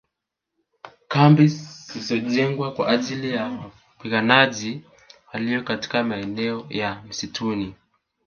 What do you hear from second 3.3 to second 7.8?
ya wapiganaji walio katika maeneo ya msituni